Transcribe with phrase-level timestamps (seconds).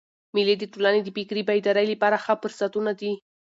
[0.33, 3.11] مېلې د ټولني د فکري بیدارۍ له پاره ښه فرصتونه دي.